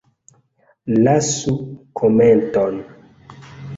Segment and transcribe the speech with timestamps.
[1.03, 1.53] Lasu
[2.01, 2.75] komenton!